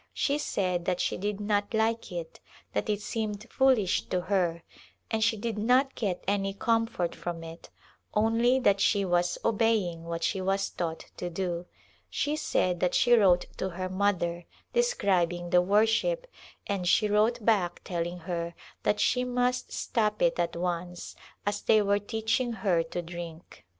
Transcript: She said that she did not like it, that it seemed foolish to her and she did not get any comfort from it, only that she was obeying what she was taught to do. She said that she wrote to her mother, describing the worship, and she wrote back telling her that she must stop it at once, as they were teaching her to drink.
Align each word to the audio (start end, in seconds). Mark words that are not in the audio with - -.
She 0.15 0.39
said 0.39 0.85
that 0.85 0.99
she 0.99 1.15
did 1.15 1.39
not 1.39 1.75
like 1.75 2.11
it, 2.11 2.39
that 2.73 2.89
it 2.89 3.01
seemed 3.03 3.45
foolish 3.51 4.01
to 4.07 4.21
her 4.21 4.63
and 5.11 5.23
she 5.23 5.37
did 5.37 5.59
not 5.59 5.93
get 5.93 6.23
any 6.27 6.55
comfort 6.55 7.13
from 7.13 7.43
it, 7.43 7.69
only 8.15 8.57
that 8.61 8.81
she 8.81 9.05
was 9.05 9.37
obeying 9.45 10.05
what 10.05 10.23
she 10.23 10.41
was 10.41 10.71
taught 10.71 11.05
to 11.17 11.29
do. 11.29 11.67
She 12.09 12.35
said 12.35 12.79
that 12.79 12.95
she 12.95 13.13
wrote 13.13 13.45
to 13.57 13.69
her 13.69 13.89
mother, 13.89 14.45
describing 14.73 15.51
the 15.51 15.61
worship, 15.61 16.25
and 16.65 16.87
she 16.87 17.07
wrote 17.07 17.45
back 17.45 17.81
telling 17.83 18.21
her 18.21 18.55
that 18.81 18.99
she 18.99 19.23
must 19.23 19.71
stop 19.71 20.19
it 20.19 20.39
at 20.39 20.55
once, 20.55 21.15
as 21.45 21.61
they 21.61 21.79
were 21.79 21.99
teaching 21.99 22.51
her 22.53 22.81
to 22.81 23.03
drink. 23.03 23.63